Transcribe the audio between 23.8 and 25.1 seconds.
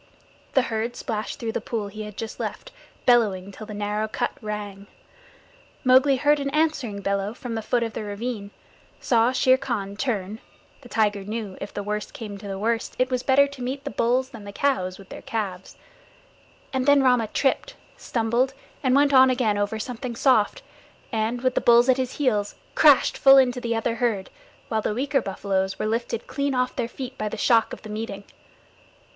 herd, while the